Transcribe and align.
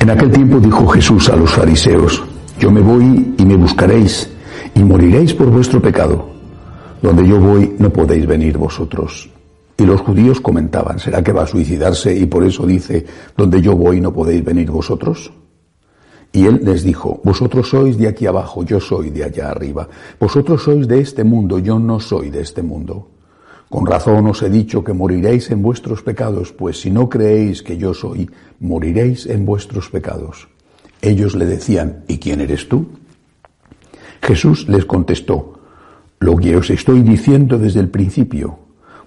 En 0.00 0.10
aquel 0.10 0.30
tiempo 0.30 0.60
dijo 0.60 0.86
Jesús 0.86 1.28
a 1.28 1.36
los 1.36 1.50
fariseos, 1.50 2.22
yo 2.58 2.70
me 2.70 2.80
voy 2.80 3.34
y 3.36 3.44
me 3.44 3.56
buscaréis 3.56 4.30
y 4.74 4.84
moriréis 4.84 5.34
por 5.34 5.50
vuestro 5.50 5.82
pecado. 5.82 6.28
Donde 7.02 7.26
yo 7.26 7.40
voy 7.40 7.74
no 7.78 7.90
podéis 7.90 8.26
venir 8.26 8.58
vosotros. 8.58 9.28
Y 9.76 9.84
los 9.84 10.00
judíos 10.00 10.40
comentaban, 10.40 10.98
¿será 10.98 11.22
que 11.22 11.32
va 11.32 11.42
a 11.42 11.46
suicidarse 11.46 12.14
y 12.14 12.26
por 12.26 12.44
eso 12.44 12.66
dice, 12.66 13.04
donde 13.36 13.60
yo 13.60 13.76
voy 13.76 14.00
no 14.00 14.12
podéis 14.12 14.44
venir 14.44 14.70
vosotros? 14.70 15.32
Y 16.32 16.46
él 16.46 16.60
les 16.62 16.84
dijo, 16.84 17.20
vosotros 17.24 17.68
sois 17.68 17.96
de 17.98 18.08
aquí 18.08 18.26
abajo, 18.26 18.64
yo 18.64 18.80
soy 18.80 19.10
de 19.10 19.24
allá 19.24 19.50
arriba. 19.50 19.88
Vosotros 20.18 20.62
sois 20.62 20.86
de 20.86 21.00
este 21.00 21.24
mundo, 21.24 21.58
yo 21.58 21.78
no 21.78 21.98
soy 21.98 22.30
de 22.30 22.42
este 22.42 22.62
mundo. 22.62 23.08
Con 23.68 23.86
razón 23.86 24.26
os 24.26 24.42
he 24.42 24.48
dicho 24.48 24.82
que 24.82 24.94
moriréis 24.94 25.50
en 25.50 25.62
vuestros 25.62 26.02
pecados, 26.02 26.52
pues 26.52 26.80
si 26.80 26.90
no 26.90 27.08
creéis 27.08 27.62
que 27.62 27.76
yo 27.76 27.92
soy, 27.92 28.30
moriréis 28.60 29.26
en 29.26 29.44
vuestros 29.44 29.90
pecados. 29.90 30.48
Ellos 31.02 31.34
le 31.34 31.44
decían, 31.44 32.04
¿y 32.08 32.18
quién 32.18 32.40
eres 32.40 32.68
tú? 32.68 32.86
Jesús 34.22 34.68
les 34.68 34.84
contestó, 34.84 35.60
lo 36.18 36.36
que 36.36 36.56
os 36.56 36.70
estoy 36.70 37.02
diciendo 37.02 37.58
desde 37.58 37.80
el 37.80 37.88
principio. 37.88 38.58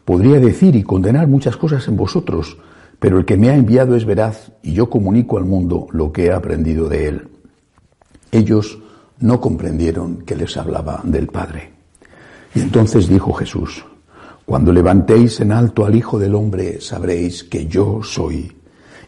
Podría 0.05 0.39
decir 0.39 0.75
y 0.75 0.83
condenar 0.83 1.27
muchas 1.27 1.57
cosas 1.57 1.87
en 1.87 1.97
vosotros, 1.97 2.57
pero 2.99 3.17
el 3.17 3.25
que 3.25 3.37
me 3.37 3.49
ha 3.49 3.55
enviado 3.55 3.95
es 3.95 4.05
veraz 4.05 4.51
y 4.61 4.73
yo 4.73 4.89
comunico 4.89 5.37
al 5.37 5.45
mundo 5.45 5.87
lo 5.91 6.11
que 6.11 6.25
he 6.25 6.31
aprendido 6.31 6.87
de 6.87 7.07
él. 7.07 7.27
Ellos 8.31 8.79
no 9.19 9.41
comprendieron 9.41 10.21
que 10.21 10.35
les 10.35 10.55
hablaba 10.55 11.01
del 11.03 11.27
Padre. 11.27 11.71
Y 12.55 12.61
entonces 12.61 13.07
dijo 13.07 13.33
Jesús, 13.33 13.83
cuando 14.45 14.73
levantéis 14.73 15.39
en 15.39 15.51
alto 15.51 15.85
al 15.85 15.95
Hijo 15.95 16.19
del 16.19 16.35
Hombre 16.35 16.81
sabréis 16.81 17.43
que 17.43 17.67
yo 17.67 18.01
soy 18.03 18.51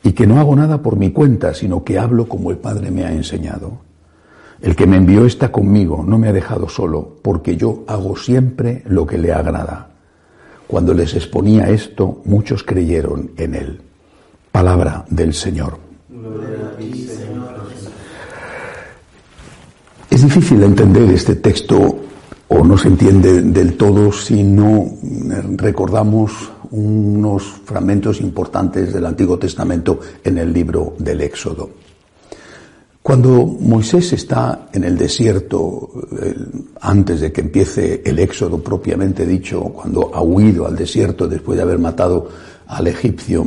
y 0.03 0.11
que 0.13 0.27
no 0.27 0.39
hago 0.39 0.55
nada 0.55 0.81
por 0.81 0.97
mi 0.97 1.11
cuenta, 1.11 1.53
sino 1.53 1.83
que 1.83 1.97
hablo 1.97 2.27
como 2.27 2.51
el 2.51 2.57
Padre 2.57 2.91
me 2.91 3.05
ha 3.05 3.11
enseñado. 3.11 3.79
El 4.61 4.75
que 4.75 4.87
me 4.87 4.97
envió 4.97 5.25
está 5.25 5.51
conmigo, 5.51 6.03
no 6.07 6.17
me 6.17 6.27
ha 6.27 6.33
dejado 6.33 6.69
solo, 6.69 7.17
porque 7.21 7.57
yo 7.57 7.83
hago 7.87 8.15
siempre 8.15 8.83
lo 8.85 9.05
que 9.05 9.17
le 9.17 9.33
agrada. 9.33 9.89
Cuando 10.67 10.93
les 10.93 11.15
exponía 11.15 11.69
esto, 11.69 12.21
muchos 12.25 12.63
creyeron 12.63 13.31
en 13.37 13.55
él. 13.55 13.81
Palabra 14.51 15.05
del 15.09 15.33
Señor. 15.33 15.77
Es 20.09 20.23
difícil 20.23 20.63
entender 20.63 21.09
este 21.09 21.35
texto 21.35 21.99
o 22.55 22.63
no 22.63 22.77
se 22.77 22.87
entiende 22.87 23.41
del 23.41 23.75
todo 23.75 24.11
si 24.11 24.43
no 24.43 24.85
recordamos 25.57 26.31
unos 26.69 27.43
fragmentos 27.65 28.21
importantes 28.21 28.93
del 28.93 29.07
Antiguo 29.07 29.39
Testamento 29.39 29.99
en 30.23 30.37
el 30.37 30.53
libro 30.53 30.93
del 30.99 31.21
Éxodo. 31.21 31.69
Cuando 33.01 33.45
Moisés 33.45 34.13
está 34.13 34.67
en 34.71 34.83
el 34.83 34.97
desierto, 34.97 35.89
antes 36.79 37.21
de 37.21 37.31
que 37.31 37.41
empiece 37.41 38.01
el 38.05 38.19
éxodo 38.19 38.59
propiamente 38.59 39.25
dicho, 39.25 39.61
cuando 39.63 40.11
ha 40.13 40.21
huido 40.21 40.65
al 40.65 40.75
desierto 40.75 41.27
después 41.27 41.57
de 41.57 41.63
haber 41.63 41.79
matado 41.79 42.29
al 42.67 42.87
egipcio, 42.87 43.45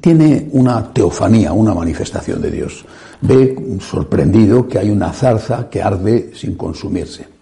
tiene 0.00 0.48
una 0.52 0.92
teofanía, 0.92 1.52
una 1.52 1.74
manifestación 1.74 2.40
de 2.40 2.50
Dios. 2.52 2.84
Ve 3.22 3.78
sorprendido 3.80 4.68
que 4.68 4.78
hay 4.78 4.90
una 4.90 5.12
zarza 5.12 5.68
que 5.68 5.82
arde 5.82 6.30
sin 6.34 6.54
consumirse. 6.54 7.39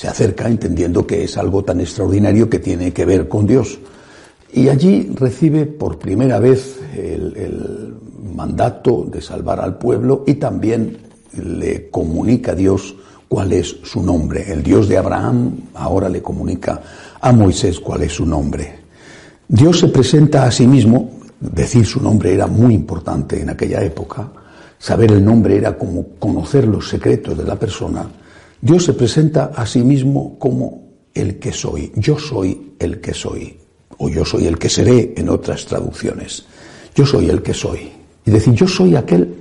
Se 0.00 0.08
acerca 0.08 0.48
entendiendo 0.48 1.06
que 1.06 1.24
es 1.24 1.36
algo 1.36 1.62
tan 1.62 1.78
extraordinario 1.78 2.48
que 2.48 2.58
tiene 2.58 2.90
que 2.90 3.04
ver 3.04 3.28
con 3.28 3.46
Dios. 3.46 3.78
Y 4.50 4.70
allí 4.70 5.12
recibe 5.14 5.66
por 5.66 5.98
primera 5.98 6.38
vez 6.38 6.80
el, 6.96 7.96
mandato 8.34 9.04
de 9.04 9.20
salvar 9.20 9.60
al 9.60 9.76
pueblo 9.76 10.24
y 10.26 10.36
también 10.36 10.96
le 11.34 11.90
comunica 11.90 12.52
a 12.52 12.54
Dios 12.54 12.96
cuál 13.28 13.52
es 13.52 13.76
su 13.82 14.02
nombre. 14.02 14.50
El 14.50 14.62
Dios 14.62 14.88
de 14.88 14.96
Abraham 14.96 15.68
ahora 15.74 16.08
le 16.08 16.22
comunica 16.22 16.80
a 17.20 17.30
Moisés 17.32 17.78
cuál 17.78 18.00
es 18.00 18.14
su 18.14 18.24
nombre. 18.24 18.78
Dios 19.46 19.80
se 19.80 19.88
presenta 19.88 20.46
a 20.46 20.50
sí 20.50 20.66
mismo, 20.66 21.10
decir 21.38 21.84
su 21.84 22.00
nombre 22.00 22.32
era 22.32 22.46
muy 22.46 22.72
importante 22.72 23.38
en 23.42 23.50
aquella 23.50 23.82
época, 23.82 24.32
saber 24.78 25.12
el 25.12 25.22
nombre 25.22 25.58
era 25.58 25.76
como 25.76 26.14
conocer 26.18 26.66
los 26.66 26.88
secretos 26.88 27.36
de 27.36 27.44
la 27.44 27.56
persona. 27.56 28.08
Dios 28.60 28.84
se 28.84 28.92
presenta 28.92 29.52
a 29.56 29.66
sí 29.66 29.82
mismo 29.82 30.38
como 30.38 30.90
el 31.14 31.38
que 31.38 31.52
soy, 31.52 31.92
yo 31.96 32.18
soy 32.18 32.74
el 32.78 33.00
que 33.00 33.14
soy, 33.14 33.56
o 33.98 34.08
yo 34.08 34.24
soy 34.24 34.46
el 34.46 34.58
que 34.58 34.68
seré 34.68 35.14
en 35.16 35.28
otras 35.28 35.66
traducciones. 35.66 36.44
Yo 36.94 37.06
soy 37.06 37.30
el 37.30 37.42
que 37.42 37.54
soy. 37.54 37.90
Es 38.24 38.32
decir, 38.32 38.54
yo 38.54 38.66
soy 38.66 38.96
aquel 38.96 39.34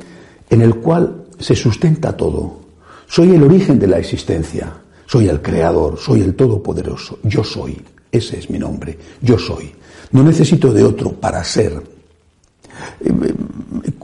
en 0.50 0.62
el 0.62 0.76
cual 0.76 1.26
se 1.40 1.56
sustenta 1.56 2.16
todo. 2.16 2.60
Soy 3.08 3.34
el 3.36 3.44
origen 3.44 3.80
de 3.80 3.88
la 3.88 3.98
existencia. 3.98 4.74
Soy 5.06 5.28
el 5.28 5.42
creador, 5.42 5.98
soy 5.98 6.22
el 6.22 6.36
todopoderoso. 6.36 7.20
Yo 7.24 7.44
soy. 7.44 7.82
Ese 8.12 8.40
es 8.40 8.50
mi 8.50 8.60
nombre. 8.60 8.98
Yo 9.22 9.38
soy. 9.38 9.72
No 10.12 10.24
necesito 10.24 10.74
de 10.74 10.84
otro 10.84 11.12
para 11.12 11.44
ser. 11.44 11.82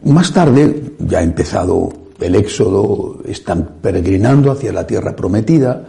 Más 0.03 0.33
tarde, 0.33 0.93
ya 0.99 1.19
ha 1.19 1.23
empezado 1.23 2.04
el 2.19 2.35
éxodo, 2.35 3.19
están 3.25 3.77
peregrinando 3.81 4.51
hacia 4.51 4.71
la 4.71 4.87
tierra 4.87 5.15
prometida 5.15 5.85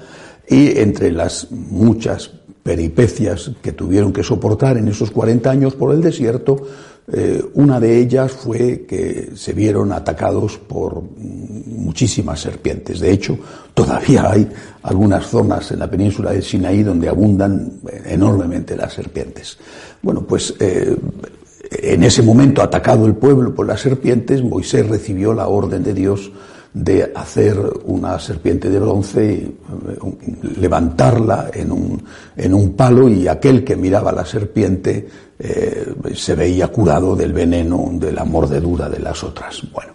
y 0.48 0.78
entre 0.78 1.12
las 1.12 1.50
muchas 1.50 2.30
peripecias 2.62 3.52
que 3.62 3.72
tuvieron 3.72 4.12
que 4.12 4.22
soportar 4.22 4.76
en 4.76 4.88
esos 4.88 5.10
40 5.10 5.50
años 5.50 5.74
por 5.74 5.94
el 5.94 6.00
desierto, 6.00 6.66
eh, 7.12 7.40
una 7.54 7.78
de 7.78 7.98
ellas 7.98 8.32
fue 8.32 8.84
que 8.84 9.30
se 9.36 9.52
vieron 9.52 9.92
atacados 9.92 10.58
por 10.58 11.00
muchísimas 11.16 12.40
serpientes. 12.40 12.98
De 12.98 13.12
hecho, 13.12 13.38
todavía 13.72 14.28
hay 14.28 14.48
algunas 14.82 15.26
zonas 15.26 15.70
en 15.70 15.78
la 15.78 15.88
península 15.88 16.32
de 16.32 16.42
Sinaí 16.42 16.82
donde 16.82 17.08
abundan 17.08 17.74
enormemente 18.04 18.76
las 18.76 18.92
serpientes. 18.94 19.56
Bueno, 20.02 20.22
pues 20.22 20.54
eh, 20.58 20.96
en 21.82 22.02
ese 22.02 22.22
momento, 22.22 22.62
atacado 22.62 23.06
el 23.06 23.14
pueblo 23.14 23.54
por 23.54 23.66
las 23.66 23.80
serpientes, 23.80 24.42
Moisés 24.42 24.88
recibió 24.88 25.32
la 25.32 25.48
orden 25.48 25.82
de 25.82 25.94
Dios 25.94 26.30
de 26.72 27.10
hacer 27.14 27.58
una 27.84 28.18
serpiente 28.18 28.68
de 28.68 28.78
bronce, 28.78 29.32
eh, 29.32 29.52
levantarla 30.60 31.50
en 31.54 31.72
un, 31.72 32.04
en 32.36 32.52
un 32.52 32.74
palo 32.74 33.08
y 33.08 33.26
aquel 33.26 33.64
que 33.64 33.76
miraba 33.76 34.12
la 34.12 34.26
serpiente 34.26 35.08
eh, 35.38 35.86
se 36.14 36.34
veía 36.34 36.68
curado 36.68 37.16
del 37.16 37.32
veneno, 37.32 37.88
de 37.92 38.12
la 38.12 38.24
mordedura 38.24 38.90
de 38.90 38.98
las 38.98 39.24
otras. 39.24 39.62
Bueno, 39.72 39.92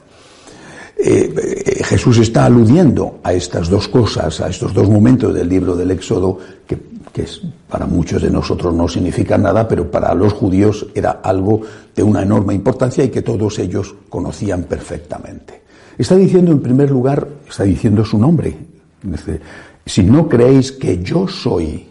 eh, 1.04 1.84
Jesús 1.84 2.20
está 2.20 2.46
aludiendo 2.46 3.20
a 3.24 3.34
estas 3.34 3.70
dos 3.70 3.88
cosas, 3.88 4.40
a 4.42 4.50
estos 4.50 4.74
dos 4.74 4.88
momentos 4.90 5.34
del 5.34 5.50
libro 5.50 5.76
del 5.76 5.92
Éxodo, 5.92 6.38
que, 6.68 6.78
que 7.12 7.26
para 7.68 7.86
muchos 7.86 8.22
de 8.22 8.30
nosotros 8.30 8.74
no 8.74 8.88
significa 8.88 9.38
nada, 9.38 9.68
pero 9.68 9.90
para 9.90 10.14
los 10.14 10.34
judíos 10.34 10.88
era 10.94 11.22
algo 11.24 11.62
de 11.96 12.04
una 12.04 12.22
enorme 12.22 12.54
importancia 12.54 13.04
y 13.04 13.10
que 13.10 13.22
todos 13.22 13.60
ellos 13.60 13.96
conocían 14.10 14.64
perfectamente. 14.64 15.62
Está 15.98 16.16
diciendo 16.16 16.52
en 16.52 16.62
primer 16.62 16.90
lugar, 16.90 17.28
está 17.50 17.64
diciendo 17.64 18.06
su 18.06 18.18
nombre. 18.18 18.56
Dice, 19.04 19.40
si 19.86 20.04
no 20.04 20.28
creéis 20.28 20.72
que 20.72 21.02
yo 21.02 21.28
soy, 21.28 21.86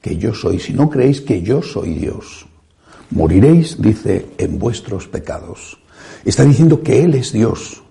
que 0.00 0.16
yo 0.16 0.34
soy, 0.34 0.58
si 0.58 0.72
no 0.72 0.88
creéis 0.88 1.20
que 1.20 1.42
yo 1.42 1.62
soy 1.62 1.94
Dios, 1.94 2.46
moriréis, 3.10 3.80
dice, 3.80 4.26
en 4.38 4.58
vuestros 4.58 5.08
pecados. 5.08 5.78
Está 6.24 6.44
diciendo 6.44 6.82
que 6.82 7.02
Él 7.02 7.14
es 7.14 7.32
Dios. 7.32 7.82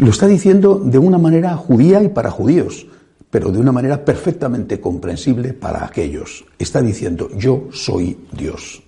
Lo 0.00 0.08
está 0.08 0.26
diciendo 0.26 0.80
de 0.82 0.96
una 0.96 1.18
manera 1.18 1.54
judía 1.58 2.02
y 2.02 2.08
para 2.08 2.30
judíos, 2.30 2.86
pero 3.30 3.52
de 3.52 3.58
una 3.58 3.70
manera 3.70 4.02
perfectamente 4.02 4.80
comprensible 4.80 5.52
para 5.52 5.84
aquellos. 5.84 6.46
Está 6.58 6.80
diciendo, 6.80 7.28
yo 7.36 7.68
soy 7.70 8.16
Dios. 8.32 8.82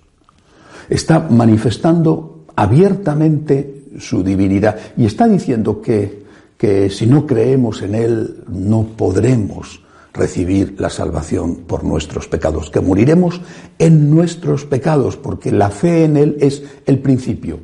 Está 0.89 1.19
manifestando 1.19 2.45
abiertamente 2.55 3.83
su 3.99 4.23
divinidad. 4.23 4.75
Y 4.97 5.05
está 5.05 5.27
diciendo 5.27 5.79
que, 5.83 6.23
que 6.57 6.89
si 6.89 7.05
no 7.05 7.27
creemos 7.27 7.83
en 7.83 7.93
Él 7.93 8.43
no 8.47 8.83
podremos 8.97 9.83
recibir 10.15 10.81
la 10.81 10.89
salvación 10.89 11.57
por 11.67 11.83
nuestros 11.83 12.27
pecados, 12.27 12.71
que 12.71 12.81
moriremos 12.81 13.39
en 13.77 14.09
nuestros 14.09 14.65
pecados, 14.65 15.15
porque 15.15 15.51
la 15.51 15.69
fe 15.69 16.05
en 16.05 16.17
Él 16.17 16.37
es 16.39 16.63
el 16.87 16.97
principio. 16.97 17.59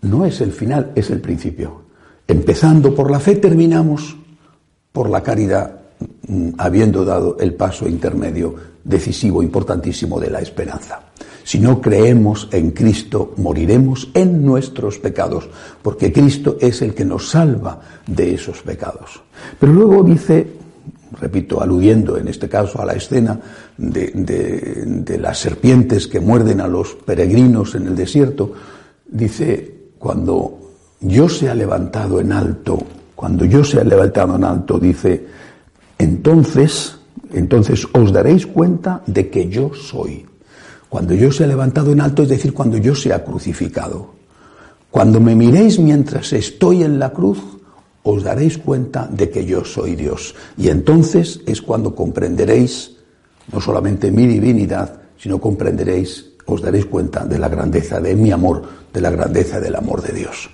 No 0.00 0.24
es 0.24 0.40
el 0.40 0.52
final, 0.52 0.92
es 0.94 1.10
el 1.10 1.20
principio. 1.20 1.82
Empezando 2.26 2.94
por 2.94 3.10
la 3.10 3.20
fe, 3.20 3.36
terminamos 3.36 4.16
por 4.92 5.08
la 5.08 5.22
caridad, 5.22 5.80
mm, 6.28 6.50
habiendo 6.58 7.04
dado 7.04 7.36
el 7.40 7.54
paso 7.54 7.88
intermedio 7.88 8.54
decisivo, 8.84 9.42
importantísimo 9.42 10.20
de 10.20 10.30
la 10.30 10.40
esperanza. 10.40 11.00
Si 11.44 11.58
no 11.58 11.80
creemos 11.80 12.48
en 12.52 12.70
Cristo, 12.70 13.34
moriremos 13.36 14.10
en 14.14 14.44
nuestros 14.44 14.98
pecados, 14.98 15.48
porque 15.82 16.12
Cristo 16.12 16.56
es 16.60 16.82
el 16.82 16.94
que 16.94 17.04
nos 17.04 17.30
salva 17.30 17.80
de 18.06 18.34
esos 18.34 18.62
pecados. 18.62 19.22
Pero 19.58 19.72
luego 19.72 20.02
dice, 20.04 20.46
repito, 21.20 21.60
aludiendo 21.60 22.16
en 22.16 22.28
este 22.28 22.48
caso 22.48 22.80
a 22.80 22.84
la 22.84 22.92
escena 22.92 23.38
de, 23.76 25.18
las 25.20 25.38
serpientes 25.38 26.06
que 26.06 26.20
muerden 26.20 26.60
a 26.60 26.68
los 26.68 26.94
peregrinos 26.94 27.74
en 27.74 27.88
el 27.88 27.96
desierto, 27.96 28.52
dice, 29.06 29.74
cuando 29.98 30.61
yo 31.02 31.28
se 31.28 31.48
ha 31.48 31.54
levantado 31.54 32.20
en 32.20 32.32
alto, 32.32 32.78
cuando 33.14 33.44
yo 33.44 33.62
se 33.62 33.80
ha 33.80 33.84
levantado 33.84 34.36
en 34.36 34.44
alto, 34.44 34.78
dice, 34.78 35.26
entonces, 35.98 36.96
entonces 37.32 37.86
os 37.92 38.12
daréis 38.12 38.46
cuenta 38.46 39.02
de 39.06 39.28
que 39.28 39.48
yo 39.48 39.72
soy. 39.74 40.26
Cuando 40.88 41.14
yo 41.14 41.30
se 41.32 41.44
ha 41.44 41.46
levantado 41.46 41.92
en 41.92 42.00
alto, 42.00 42.22
es 42.22 42.28
decir, 42.28 42.52
cuando 42.52 42.76
yo 42.76 42.94
se 42.94 43.12
ha 43.12 43.24
crucificado. 43.24 44.14
Cuando 44.90 45.20
me 45.20 45.34
miréis 45.34 45.78
mientras 45.78 46.32
estoy 46.32 46.82
en 46.82 46.98
la 46.98 47.10
cruz, 47.10 47.38
os 48.02 48.22
daréis 48.22 48.58
cuenta 48.58 49.08
de 49.10 49.30
que 49.30 49.44
yo 49.44 49.64
soy 49.64 49.94
Dios. 49.94 50.34
Y 50.58 50.68
entonces 50.68 51.40
es 51.46 51.62
cuando 51.62 51.94
comprenderéis 51.94 52.96
no 53.50 53.60
solamente 53.60 54.10
mi 54.10 54.26
divinidad, 54.26 55.00
sino 55.18 55.40
comprenderéis, 55.40 56.32
os 56.46 56.60
daréis 56.60 56.86
cuenta 56.86 57.24
de 57.24 57.38
la 57.38 57.48
grandeza 57.48 58.00
de 58.00 58.14
mi 58.14 58.30
amor, 58.30 58.62
de 58.92 59.00
la 59.00 59.10
grandeza 59.10 59.60
del 59.60 59.76
amor 59.76 60.02
de 60.02 60.12
Dios. 60.12 60.50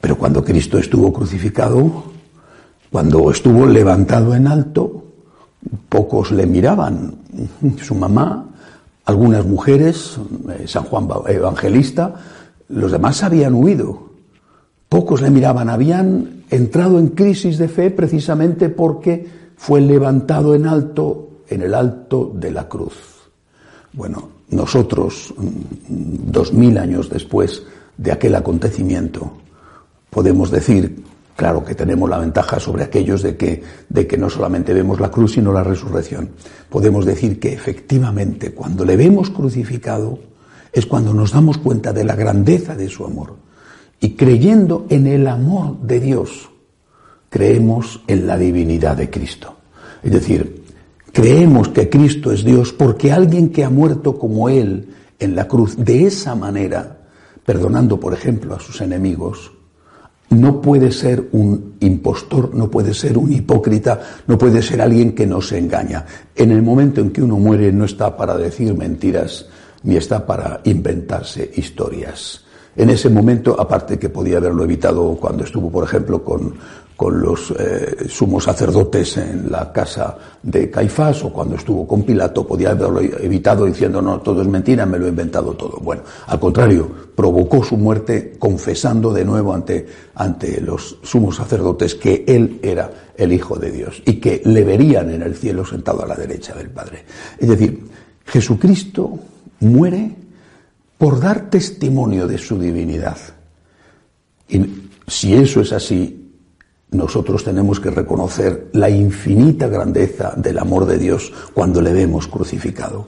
Pero 0.00 0.16
cuando 0.16 0.42
Cristo 0.42 0.78
estuvo 0.78 1.12
crucificado, 1.12 2.04
cuando 2.90 3.30
estuvo 3.30 3.66
levantado 3.66 4.34
en 4.34 4.46
alto, 4.46 5.04
pocos 5.88 6.32
le 6.32 6.46
miraban. 6.46 7.14
Su 7.82 7.94
mamá, 7.94 8.46
algunas 9.04 9.44
mujeres, 9.46 10.18
eh, 10.48 10.66
San 10.66 10.84
Juan 10.84 11.08
Evangelista, 11.28 12.14
los 12.68 12.92
demás 12.92 13.22
habían 13.22 13.54
huido. 13.54 14.10
Pocos 14.88 15.20
le 15.20 15.30
miraban, 15.30 15.68
habían 15.68 16.44
entrado 16.50 16.98
en 16.98 17.08
crisis 17.08 17.58
de 17.58 17.68
fe 17.68 17.90
precisamente 17.90 18.68
porque 18.68 19.28
fue 19.56 19.80
levantado 19.80 20.54
en 20.54 20.66
alto, 20.66 21.42
en 21.48 21.62
el 21.62 21.74
alto 21.74 22.32
de 22.34 22.50
la 22.50 22.68
cruz. 22.68 22.94
Bueno, 23.92 24.30
nosotros, 24.50 25.34
mm, 25.36 26.30
dos 26.30 26.52
mil 26.52 26.78
años 26.78 27.08
después 27.08 27.62
de 27.96 28.12
aquel 28.12 28.34
acontecimiento, 28.34 29.32
podemos 30.10 30.50
decir, 30.50 31.02
claro 31.36 31.64
que 31.64 31.74
tenemos 31.74 32.10
la 32.10 32.18
ventaja 32.18 32.60
sobre 32.60 32.84
aquellos 32.84 33.22
de 33.22 33.36
que, 33.36 33.62
de 33.88 34.06
que 34.06 34.18
no 34.18 34.28
solamente 34.28 34.74
vemos 34.74 35.00
la 35.00 35.10
cruz, 35.10 35.32
sino 35.32 35.52
la 35.52 35.64
resurrección. 35.64 36.30
Podemos 36.68 37.06
decir 37.06 37.40
que 37.40 37.52
efectivamente, 37.52 38.52
cuando 38.52 38.84
le 38.84 38.96
vemos 38.96 39.30
crucificado, 39.30 40.18
es 40.72 40.86
cuando 40.86 41.14
nos 41.14 41.32
damos 41.32 41.58
cuenta 41.58 41.92
de 41.92 42.04
la 42.04 42.14
grandeza 42.14 42.76
de 42.76 42.88
su 42.88 43.04
amor. 43.04 43.36
Y 44.00 44.14
creyendo 44.14 44.86
en 44.88 45.06
el 45.06 45.26
amor 45.26 45.78
de 45.80 46.00
Dios, 46.00 46.50
creemos 47.28 48.02
en 48.06 48.26
la 48.26 48.36
divinidad 48.36 48.96
de 48.96 49.10
Cristo. 49.10 49.56
Es 50.02 50.12
decir, 50.12 50.64
creemos 51.12 51.68
que 51.68 51.88
Cristo 51.88 52.32
es 52.32 52.44
Dios 52.44 52.72
porque 52.72 53.12
alguien 53.12 53.50
que 53.50 53.64
ha 53.64 53.70
muerto 53.70 54.18
como 54.18 54.48
Él 54.48 54.88
en 55.18 55.36
la 55.36 55.46
cruz 55.46 55.76
de 55.76 56.06
esa 56.06 56.34
manera, 56.34 56.98
perdonando 57.44 58.00
por 58.00 58.14
ejemplo 58.14 58.54
a 58.54 58.60
sus 58.60 58.80
enemigos, 58.80 59.52
no 60.30 60.60
puede 60.60 60.92
ser 60.92 61.28
un 61.32 61.74
impostor, 61.80 62.54
no 62.54 62.70
puede 62.70 62.94
ser 62.94 63.18
un 63.18 63.32
hipócrita, 63.32 64.00
no 64.26 64.38
puede 64.38 64.62
ser 64.62 64.80
alguien 64.80 65.12
que 65.12 65.26
nos 65.26 65.52
engaña. 65.52 66.06
En 66.34 66.52
el 66.52 66.62
momento 66.62 67.00
en 67.00 67.10
que 67.10 67.22
uno 67.22 67.36
muere 67.36 67.72
no 67.72 67.84
está 67.84 68.16
para 68.16 68.36
decir 68.36 68.74
mentiras, 68.74 69.46
ni 69.82 69.96
está 69.96 70.24
para 70.24 70.60
inventarse 70.64 71.50
historias. 71.56 72.44
En 72.76 72.90
ese 72.90 73.10
momento, 73.10 73.60
aparte 73.60 73.98
que 73.98 74.08
podía 74.08 74.36
haberlo 74.36 74.62
evitado 74.62 75.16
cuando 75.20 75.42
estuvo, 75.42 75.70
por 75.70 75.82
ejemplo, 75.82 76.22
con, 76.22 76.54
con 77.00 77.18
los 77.18 77.50
eh, 77.58 78.08
sumos 78.10 78.44
sacerdotes 78.44 79.16
en 79.16 79.50
la 79.50 79.72
casa 79.72 80.18
de 80.42 80.70
Caifás 80.70 81.24
o 81.24 81.32
cuando 81.32 81.56
estuvo 81.56 81.88
con 81.88 82.02
Pilato, 82.02 82.46
podía 82.46 82.72
haberlo 82.72 83.00
evitado 83.00 83.64
diciendo 83.64 84.02
no, 84.02 84.20
todo 84.20 84.42
es 84.42 84.48
mentira, 84.48 84.84
me 84.84 84.98
lo 84.98 85.06
he 85.06 85.08
inventado 85.08 85.54
todo. 85.54 85.78
Bueno, 85.80 86.02
al 86.26 86.38
contrario, 86.38 86.86
provocó 87.14 87.64
su 87.64 87.78
muerte 87.78 88.36
confesando 88.38 89.14
de 89.14 89.24
nuevo 89.24 89.54
ante, 89.54 89.86
ante 90.14 90.60
los 90.60 90.98
sumos 91.02 91.36
sacerdotes 91.36 91.94
que 91.94 92.22
él 92.28 92.60
era 92.62 92.90
el 93.16 93.32
Hijo 93.32 93.56
de 93.56 93.70
Dios 93.70 94.02
y 94.04 94.20
que 94.20 94.42
le 94.44 94.62
verían 94.62 95.10
en 95.10 95.22
el 95.22 95.34
cielo 95.34 95.64
sentado 95.64 96.02
a 96.02 96.06
la 96.06 96.16
derecha 96.16 96.52
del 96.52 96.68
Padre. 96.68 97.06
Es 97.38 97.48
decir, 97.48 97.82
Jesucristo 98.26 99.18
muere 99.60 100.16
por 100.98 101.18
dar 101.18 101.48
testimonio 101.48 102.28
de 102.28 102.36
su 102.36 102.58
divinidad. 102.58 103.16
Y 104.50 104.66
si 105.06 105.32
eso 105.32 105.62
es 105.62 105.72
así, 105.72 106.19
nosotros 106.92 107.44
tenemos 107.44 107.78
que 107.78 107.90
reconocer 107.90 108.68
la 108.72 108.90
infinita 108.90 109.68
grandeza 109.68 110.34
del 110.36 110.58
amor 110.58 110.86
de 110.86 110.98
Dios 110.98 111.32
cuando 111.54 111.80
le 111.80 111.92
vemos 111.92 112.26
crucificado. 112.26 113.06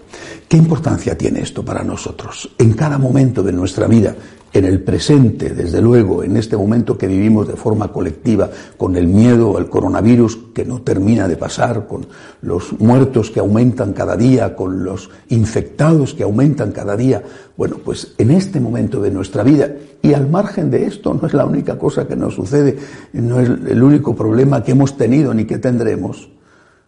¿Qué 0.49 0.57
importancia 0.57 1.19
tiene 1.19 1.41
esto 1.41 1.65
para 1.65 1.83
nosotros? 1.83 2.51
En 2.59 2.75
cada 2.75 2.99
momento 2.99 3.43
de 3.43 3.53
nuestra 3.53 3.87
vida, 3.87 4.15
en 4.53 4.65
el 4.67 4.83
presente, 4.83 5.51
desde 5.51 5.81
luego, 5.81 6.23
en 6.23 6.37
este 6.37 6.57
momento 6.57 6.99
que 6.99 7.07
vivimos 7.07 7.49
de 7.49 7.57
forma 7.57 7.89
colectiva, 7.89 8.51
con 8.77 8.97
el 8.97 9.07
miedo 9.07 9.57
al 9.57 9.71
coronavirus 9.71 10.39
que 10.55 10.65
no 10.65 10.83
termina 10.83 11.27
de 11.27 11.37
pasar, 11.37 11.87
con 11.87 12.07
los 12.43 12.79
muertos 12.79 13.31
que 13.31 13.41
aumentan 13.41 13.95
cada 13.95 14.17
día, 14.17 14.55
con 14.55 14.85
los 14.85 15.09
infectados 15.31 16.13
que 16.13 16.23
aumentan 16.23 16.73
cada 16.73 16.97
día, 16.97 17.23
bueno, 17.57 17.79
pues 17.83 18.15
en 18.19 18.31
este 18.31 18.61
momento 18.61 19.01
de 19.01 19.11
nuestra 19.11 19.43
vida, 19.43 19.71
y 20.03 20.13
al 20.13 20.29
margen 20.29 20.71
de 20.71 20.85
esto, 20.85 21.15
no 21.15 21.27
es 21.27 21.33
la 21.33 21.47
única 21.47 21.79
cosa 21.79 22.07
que 22.07 22.17
nos 22.17 22.35
sucede, 22.35 22.77
no 23.15 23.41
es 23.41 23.49
el 23.49 23.83
único 23.83 24.15
problema 24.15 24.63
que 24.63 24.73
hemos 24.73 24.97
tenido 24.99 25.33
ni 25.33 25.47
que 25.47 25.59
tendremos, 25.59 26.29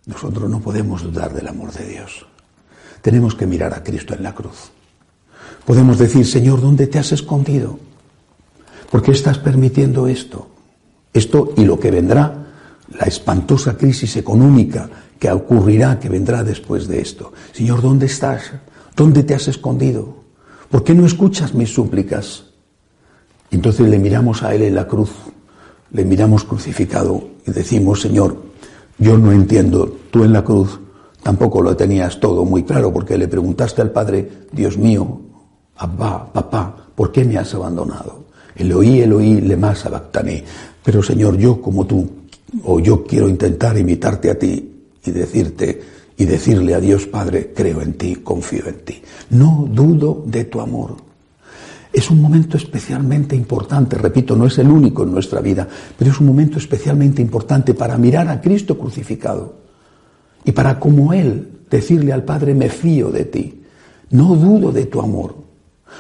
nosotros 0.06 0.50
no 0.50 0.61
podemos 0.61 1.02
dudar 1.02 1.32
del 1.32 1.49
amor 1.49 1.72
de 1.72 1.87
Dios. 1.87 2.26
Tenemos 3.00 3.34
que 3.34 3.46
mirar 3.46 3.72
a 3.72 3.82
Cristo 3.82 4.14
en 4.14 4.22
la 4.22 4.34
cruz. 4.34 4.74
Podemos 5.64 5.99
decir, 5.99 6.26
Señor, 6.26 6.61
¿dónde 6.61 6.87
te 6.87 6.99
has 6.99 7.12
escondido? 7.12 7.78
¿Por 8.90 9.02
qué 9.02 9.12
estás 9.12 9.38
permitiendo 9.38 10.06
esto? 10.06 10.49
Esto 11.12 11.55
y 11.56 11.64
lo 11.64 11.78
que 11.78 11.90
vendrá, 11.90 12.46
la 12.99 13.06
espantosa 13.06 13.76
crisis 13.76 14.16
económica 14.16 14.90
que 15.19 15.31
ocurrirá, 15.31 15.99
que 15.99 16.08
vendrá 16.08 16.44
después 16.44 16.87
de 16.87 17.00
esto. 17.00 17.32
Señor, 17.52 17.81
¿dónde 17.81 18.06
estás? 18.06 18.52
¿Dónde 18.94 19.22
te 19.22 19.34
has 19.34 19.49
escondido? 19.49 20.25
¿Por 20.70 20.84
qué 20.84 20.94
no 20.94 21.06
escuchas 21.06 21.55
mis 21.55 21.72
súplicas? 21.72 22.44
Entonces 23.50 23.88
le 23.88 23.99
miramos 23.99 24.43
a 24.43 24.55
Él 24.55 24.62
en 24.62 24.75
la 24.75 24.87
cruz, 24.87 25.11
le 25.93 26.05
miramos 26.05 26.44
crucificado 26.44 27.31
y 27.46 27.52
decimos, 27.52 28.02
Señor, 28.02 28.37
yo 28.99 29.16
no 29.16 29.32
entiendo, 29.32 29.96
tú 30.11 30.25
en 30.25 30.32
la 30.32 30.44
cruz 30.44 30.81
tampoco 31.22 31.62
lo 31.62 31.76
tenías 31.76 32.20
todo 32.20 32.44
muy 32.44 32.64
claro 32.64 32.93
porque 32.93 33.16
le 33.16 33.28
preguntaste 33.28 33.80
al 33.80 33.92
Padre, 33.92 34.47
Dios 34.52 34.76
mío, 34.76 35.21
Abba, 35.76 36.33
papá, 36.33 36.88
¿por 36.95 37.11
qué 37.11 37.25
me 37.25 37.37
has 37.37 37.54
abandonado? 37.54 38.25
El 38.54 38.73
oí, 38.73 39.00
el 39.00 39.12
oí, 39.12 39.40
le 39.40 39.57
más 39.57 39.85
abactané. 39.87 40.45
Pero 40.83 41.02
Señor, 41.02 41.37
yo 41.37 41.61
como 41.61 41.87
tú, 41.87 42.09
o 42.64 42.78
yo 42.78 43.04
quiero 43.04 43.28
intentar 43.28 43.76
imitarte 43.76 44.31
a 44.31 44.38
ti 44.38 44.71
y 45.04 45.11
decirte 45.11 45.83
y 46.16 46.25
decirle 46.25 46.75
a 46.75 46.81
Dios 46.81 47.07
Padre, 47.07 47.52
creo 47.54 47.81
en 47.81 47.95
ti, 47.95 48.16
confío 48.16 48.69
en 48.69 48.85
ti. 48.85 49.02
No 49.31 49.69
dudo 49.71 50.23
de 50.26 50.45
tu 50.45 50.61
amor. 50.61 50.97
Es 51.93 52.11
un 52.11 52.21
momento 52.21 52.57
especialmente 52.57 53.37
importante, 53.37 53.97
repito, 53.97 54.35
no 54.35 54.47
es 54.47 54.59
el 54.59 54.69
único 54.69 55.04
en 55.04 55.12
nuestra 55.12 55.40
vida, 55.40 55.69
pero 55.97 56.11
es 56.11 56.21
un 56.21 56.26
momento 56.26 56.59
especialmente 56.59 57.23
importante 57.23 57.73
para 57.73 57.97
mirar 57.97 58.28
a 58.28 58.40
Cristo 58.40 58.76
crucificado 58.76 59.54
y 60.45 60.52
para 60.52 60.78
como 60.78 61.12
Él 61.12 61.49
decirle 61.71 62.12
al 62.12 62.25
Padre, 62.25 62.52
me 62.54 62.69
fío 62.69 63.11
de 63.11 63.25
ti, 63.25 63.62
no 64.11 64.35
dudo 64.35 64.73
de 64.73 64.87
tu 64.87 65.00
amor, 65.00 65.44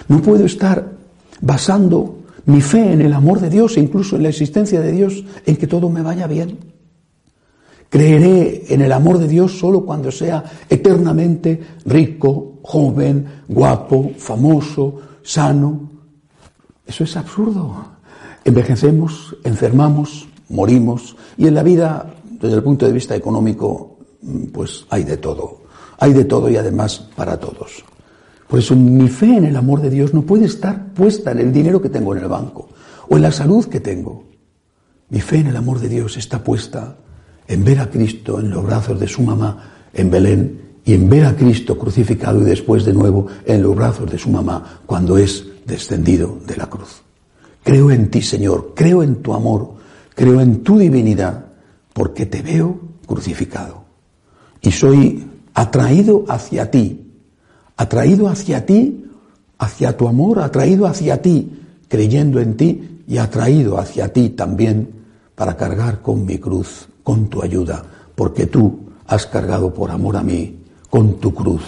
no 0.08 0.20
puedo 0.20 0.44
estar 0.44 0.92
basando 1.40 2.18
mi 2.46 2.60
fe 2.60 2.92
en 2.92 3.00
el 3.00 3.12
amor 3.12 3.40
de 3.40 3.50
Dios 3.50 3.76
e 3.76 3.80
incluso 3.80 4.16
en 4.16 4.24
la 4.24 4.28
existencia 4.28 4.80
de 4.80 4.92
Dios 4.92 5.24
en 5.46 5.56
que 5.56 5.66
todo 5.66 5.88
me 5.88 6.02
vaya 6.02 6.26
bien. 6.26 6.58
Creeré 7.88 8.64
en 8.68 8.82
el 8.82 8.92
amor 8.92 9.18
de 9.18 9.28
Dios 9.28 9.58
solo 9.58 9.84
cuando 9.84 10.10
sea 10.10 10.42
eternamente 10.68 11.62
rico, 11.86 12.58
joven, 12.62 13.42
guapo, 13.48 14.10
famoso, 14.18 15.00
sano. 15.22 15.90
Eso 16.84 17.04
es 17.04 17.16
absurdo. 17.16 17.86
Envejecemos, 18.44 19.36
enfermamos, 19.44 20.26
morimos 20.48 21.16
y 21.38 21.46
en 21.46 21.54
la 21.54 21.62
vida, 21.62 22.14
desde 22.24 22.56
el 22.56 22.62
punto 22.62 22.84
de 22.84 22.92
vista 22.92 23.14
económico, 23.14 23.98
pues 24.52 24.86
hay 24.90 25.04
de 25.04 25.16
todo. 25.16 25.62
Hay 25.98 26.12
de 26.12 26.24
todo 26.24 26.50
y 26.50 26.56
además 26.56 26.98
para 27.14 27.38
todos. 27.38 27.84
Por 28.48 28.58
eso 28.58 28.76
mi 28.76 29.08
fe 29.08 29.36
en 29.36 29.44
el 29.44 29.56
amor 29.56 29.80
de 29.80 29.90
Dios 29.90 30.12
no 30.12 30.22
puede 30.22 30.44
estar 30.46 30.92
puesta 30.92 31.32
en 31.32 31.38
el 31.38 31.52
dinero 31.52 31.80
que 31.80 31.88
tengo 31.88 32.14
en 32.14 32.22
el 32.22 32.28
banco 32.28 32.68
o 33.08 33.16
en 33.16 33.22
la 33.22 33.32
salud 33.32 33.66
que 33.66 33.80
tengo. 33.80 34.24
Mi 35.10 35.20
fe 35.20 35.38
en 35.38 35.48
el 35.48 35.56
amor 35.56 35.80
de 35.80 35.88
Dios 35.88 36.16
está 36.16 36.42
puesta 36.42 36.96
en 37.46 37.64
ver 37.64 37.80
a 37.80 37.90
Cristo 37.90 38.40
en 38.40 38.50
los 38.50 38.64
brazos 38.64 38.98
de 38.98 39.06
su 39.06 39.22
mamá 39.22 39.88
en 39.92 40.10
Belén 40.10 40.60
y 40.84 40.92
en 40.92 41.08
ver 41.08 41.24
a 41.24 41.36
Cristo 41.36 41.78
crucificado 41.78 42.42
y 42.42 42.44
después 42.44 42.84
de 42.84 42.92
nuevo 42.92 43.26
en 43.46 43.62
los 43.62 43.74
brazos 43.74 44.10
de 44.10 44.18
su 44.18 44.30
mamá 44.30 44.80
cuando 44.86 45.16
es 45.16 45.46
descendido 45.66 46.38
de 46.46 46.56
la 46.56 46.66
cruz. 46.66 47.02
Creo 47.62 47.90
en 47.90 48.10
ti, 48.10 48.20
Señor, 48.20 48.72
creo 48.76 49.02
en 49.02 49.16
tu 49.16 49.32
amor, 49.32 49.74
creo 50.14 50.40
en 50.40 50.62
tu 50.62 50.78
divinidad, 50.78 51.46
porque 51.94 52.26
te 52.26 52.42
veo 52.42 52.78
crucificado. 53.06 53.84
Y 54.60 54.70
soy 54.70 55.26
atraído 55.54 56.24
hacia 56.28 56.70
ti 56.70 57.03
atraído 57.76 58.28
hacia 58.28 58.66
ti, 58.66 59.04
hacia 59.58 59.96
tu 59.96 60.08
amor, 60.08 60.40
atraído 60.40 60.86
hacia 60.86 61.20
ti, 61.22 61.50
creyendo 61.88 62.40
en 62.40 62.56
ti 62.56 63.02
y 63.06 63.18
atraído 63.18 63.78
hacia 63.78 64.12
ti 64.12 64.30
también 64.30 64.90
para 65.34 65.56
cargar 65.56 66.00
con 66.00 66.24
mi 66.24 66.38
cruz, 66.38 66.88
con 67.02 67.28
tu 67.28 67.42
ayuda, 67.42 67.84
porque 68.14 68.46
tú 68.46 68.80
has 69.06 69.26
cargado 69.26 69.72
por 69.72 69.90
amor 69.90 70.16
a 70.16 70.22
mí 70.22 70.58
con 70.90 71.14
tu 71.14 71.34
cruz. 71.34 71.62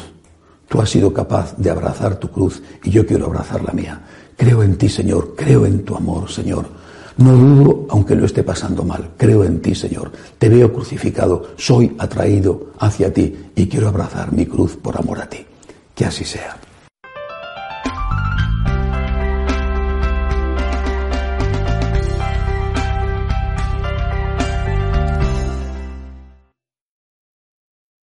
Tú 0.68 0.80
has 0.80 0.90
sido 0.90 1.12
capaz 1.12 1.56
de 1.56 1.70
abrazar 1.70 2.16
tu 2.16 2.28
cruz 2.28 2.62
y 2.84 2.90
yo 2.90 3.06
quiero 3.06 3.26
abrazar 3.26 3.62
la 3.64 3.72
mía. 3.72 4.00
Creo 4.36 4.62
en 4.62 4.76
ti, 4.76 4.88
Señor, 4.88 5.34
creo 5.36 5.66
en 5.66 5.84
tu 5.84 5.96
amor, 5.96 6.30
Señor. 6.30 6.66
No 7.18 7.32
dudo, 7.34 7.86
aunque 7.88 8.14
lo 8.14 8.26
esté 8.26 8.42
pasando 8.42 8.84
mal, 8.84 9.10
creo 9.16 9.42
en 9.42 9.62
ti, 9.62 9.75
Señor. 9.75 10.12
Te 10.38 10.48
veo 10.48 10.72
crucificado, 10.72 11.42
soy 11.56 11.96
atraído 11.98 12.72
hacia 12.78 13.12
ti 13.12 13.34
y 13.54 13.66
quiero 13.66 13.88
abrazar 13.88 14.32
mi 14.32 14.44
cruz 14.44 14.76
por 14.76 14.96
amor 14.98 15.20
a 15.20 15.28
ti. 15.28 15.38
Que 15.96 16.04
así 16.04 16.26
sea. 16.26 16.65